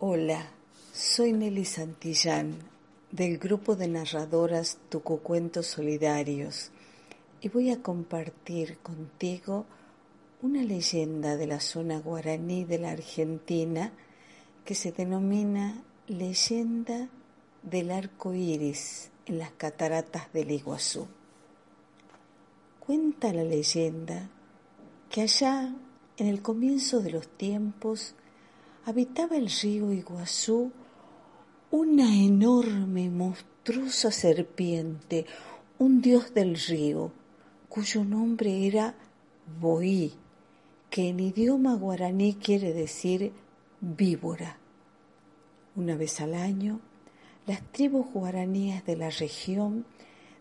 [0.00, 0.46] Hola,
[0.92, 2.54] soy Nelly Santillán
[3.10, 6.70] del grupo de narradoras Tucucuentos Solidarios
[7.40, 9.66] y voy a compartir contigo
[10.40, 13.90] una leyenda de la zona guaraní de la Argentina
[14.64, 17.08] que se denomina Leyenda
[17.64, 21.08] del Arco Iris en las cataratas del Iguazú.
[22.78, 24.30] Cuenta la leyenda
[25.10, 25.74] que allá,
[26.18, 28.14] en el comienzo de los tiempos,
[28.88, 30.72] habitaba el río Iguazú
[31.70, 35.26] una enorme monstruosa serpiente,
[35.78, 37.12] un dios del río,
[37.68, 38.94] cuyo nombre era
[39.60, 40.14] Boí,
[40.88, 43.32] que en idioma guaraní quiere decir
[43.82, 44.56] víbora.
[45.76, 46.80] Una vez al año,
[47.46, 49.84] las tribus guaraníes de la región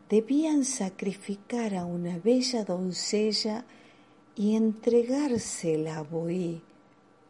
[0.09, 3.65] debían sacrificar a una bella doncella
[4.37, 6.61] y entregársela a Boí,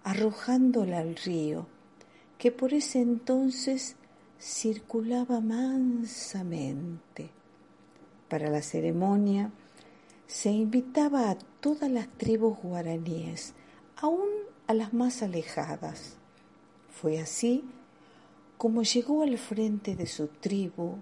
[0.07, 1.67] arrojándola al río,
[2.37, 3.97] que por ese entonces
[4.39, 7.29] circulaba mansamente.
[8.29, 9.51] Para la ceremonia
[10.25, 13.53] se invitaba a todas las tribus guaraníes,
[13.97, 14.29] aún
[14.67, 16.15] a las más alejadas.
[16.89, 17.65] Fue así
[18.57, 20.99] como llegó al frente de su tribu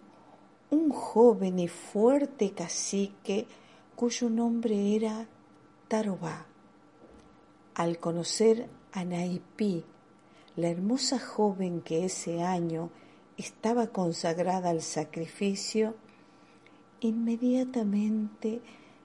[0.71, 3.45] un joven y fuerte cacique
[3.95, 5.27] cuyo nombre era
[5.87, 6.47] Tarobá.
[7.75, 9.83] Al conocer a Naipí,
[10.55, 12.89] la hermosa joven que ese año
[13.37, 15.95] estaba consagrada al sacrificio,
[17.01, 18.61] inmediatamente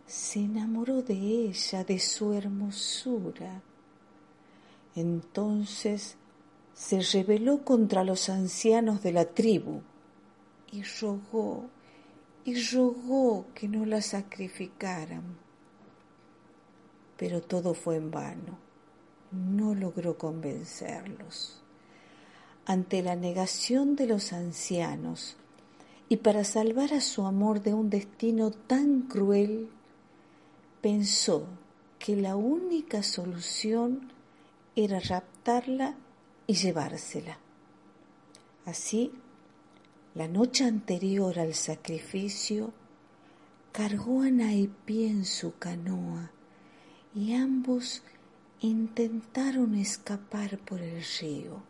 [0.07, 3.63] se enamoró de ella, de su hermosura.
[4.95, 6.17] Entonces
[6.73, 9.83] se rebeló contra los ancianos de la tribu
[10.71, 11.69] y rogó
[12.45, 15.37] y rogó que no la sacrificaran.
[17.17, 18.70] Pero todo fue en vano.
[19.33, 21.63] No logró convencerlos.
[22.67, 25.37] Ante la negación de los ancianos
[26.09, 29.71] y para salvar a su amor de un destino tan cruel,
[30.81, 31.47] pensó
[31.99, 34.11] que la única solución
[34.75, 35.95] era raptarla
[36.47, 37.39] y llevársela.
[38.67, 39.13] Así,
[40.15, 42.73] la noche anterior al sacrificio,
[43.73, 46.33] cargó a Naipí en su canoa
[47.15, 48.03] y ambos
[48.61, 51.63] intentaron escapar por el río.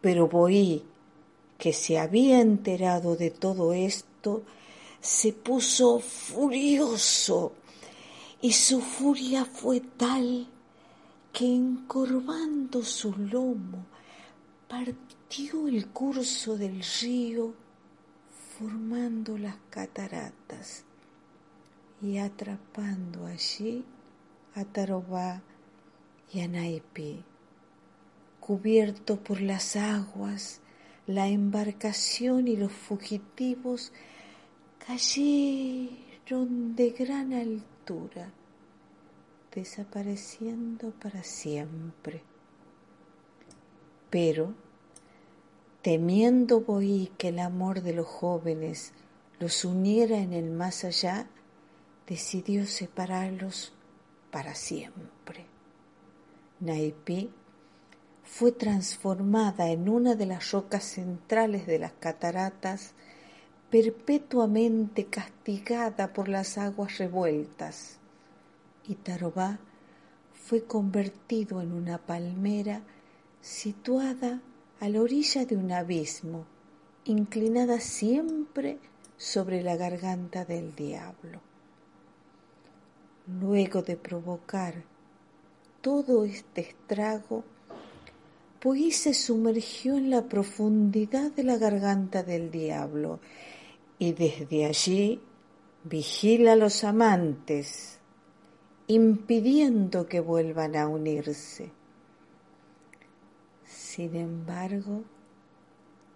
[0.00, 0.84] Pero Boí,
[1.58, 4.42] que se había enterado de todo esto,
[5.00, 7.52] se puso furioso
[8.40, 10.48] y su furia fue tal
[11.32, 13.86] que encorvando su lomo
[14.68, 17.54] partió el curso del río
[18.58, 20.84] formando las cataratas
[22.00, 23.84] y atrapando allí
[24.54, 25.42] a Tarobá
[26.32, 27.22] y a Naipí.
[28.40, 30.60] Cubierto por las aguas,
[31.06, 33.92] la embarcación y los fugitivos
[34.86, 38.32] cayeron de gran altura
[39.54, 42.22] desapareciendo para siempre.
[44.10, 44.54] Pero,
[45.82, 48.92] temiendo Boí que el amor de los jóvenes
[49.38, 51.28] los uniera en el más allá,
[52.06, 53.72] decidió separarlos
[54.30, 55.53] para siempre.
[56.64, 57.30] Naipí
[58.24, 62.92] fue transformada en una de las rocas centrales de las cataratas,
[63.70, 67.98] perpetuamente castigada por las aguas revueltas
[68.86, 69.58] y Tarobá
[70.32, 72.82] fue convertido en una palmera
[73.40, 74.40] situada
[74.80, 76.46] a la orilla de un abismo,
[77.04, 78.78] inclinada siempre
[79.16, 81.40] sobre la garganta del diablo.
[83.40, 84.84] Luego de provocar
[85.84, 87.44] todo este estrago,
[88.58, 93.20] pues se sumergió en la profundidad de la garganta del diablo
[93.98, 95.20] y desde allí
[95.84, 97.98] vigila a los amantes
[98.86, 101.70] impidiendo que vuelvan a unirse.
[103.66, 105.02] Sin embargo,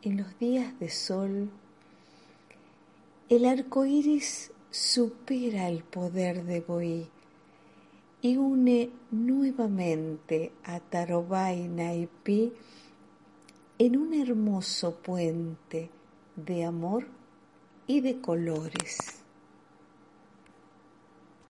[0.01, 1.51] en los días de sol,
[3.29, 7.11] el arco iris supera el poder de Boí
[8.21, 12.53] y une nuevamente a Tarobá y Naipí
[13.79, 15.91] en un hermoso puente
[16.35, 17.07] de amor
[17.87, 19.18] y de colores.